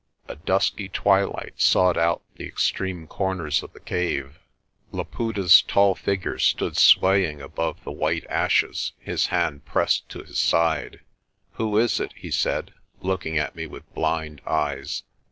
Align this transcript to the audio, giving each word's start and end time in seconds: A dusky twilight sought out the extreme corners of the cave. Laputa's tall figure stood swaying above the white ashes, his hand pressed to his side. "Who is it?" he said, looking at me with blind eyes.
A 0.27 0.35
dusky 0.35 0.89
twilight 0.89 1.61
sought 1.61 1.95
out 1.95 2.23
the 2.35 2.47
extreme 2.47 3.05
corners 3.05 3.61
of 3.61 3.71
the 3.73 3.79
cave. 3.79 4.39
Laputa's 4.91 5.61
tall 5.61 5.93
figure 5.93 6.39
stood 6.39 6.75
swaying 6.75 7.39
above 7.39 7.83
the 7.83 7.91
white 7.91 8.25
ashes, 8.27 8.93
his 8.97 9.27
hand 9.27 9.63
pressed 9.63 10.09
to 10.09 10.23
his 10.23 10.39
side. 10.39 11.01
"Who 11.51 11.77
is 11.77 11.99
it?" 11.99 12.13
he 12.17 12.31
said, 12.31 12.73
looking 13.01 13.37
at 13.37 13.55
me 13.55 13.67
with 13.67 13.93
blind 13.93 14.41
eyes. 14.47 15.03